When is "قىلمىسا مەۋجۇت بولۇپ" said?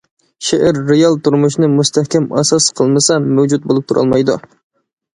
2.81-3.89